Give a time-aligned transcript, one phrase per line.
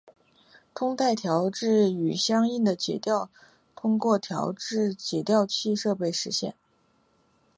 [0.73, 3.29] 通带调制与相应的解调
[3.75, 6.55] 通过调制解调器设备实现。